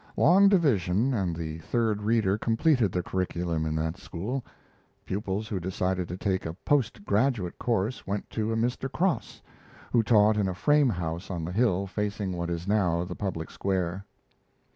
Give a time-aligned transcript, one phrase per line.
[0.17, 4.43] Long division and the third reader completed the curriculum in that school.
[5.05, 8.91] Pupils who decided to take a post graduate course went to a Mr.
[8.91, 9.43] Cross,
[9.91, 13.51] who taught in a frame house on the hill facing what is now the Public
[13.51, 14.03] Square.